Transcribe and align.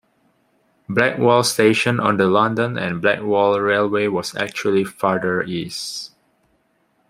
Blackwall 0.89 1.43
station 1.43 1.99
on 1.99 2.17
the 2.17 2.25
London 2.25 2.75
and 2.75 3.03
Blackwall 3.03 3.59
Railway 3.59 4.07
was 4.07 4.33
actually 4.35 4.83
farther 4.83 5.43
east. 5.43 6.13